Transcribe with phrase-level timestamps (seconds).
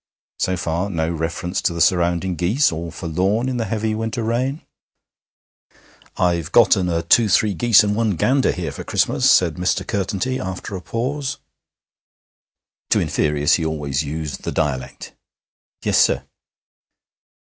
[0.39, 4.63] So far no reference to the surrounding geese, all forlorn in the heavy winter rain.
[6.17, 9.85] 'I've gotten a two three geese and one gander here for Christmas,' said Mr.
[9.85, 11.37] Curtenty after a pause.
[12.89, 15.11] To inferiors he always used the dialect.
[15.83, 16.25] 'Yes, sir.'